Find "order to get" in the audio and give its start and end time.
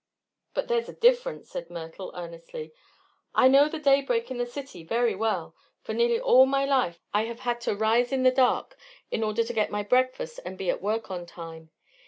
9.23-9.69